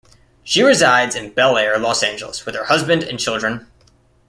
[0.43, 3.67] She resides in Bel Air, Los Angeles, with her husband and children.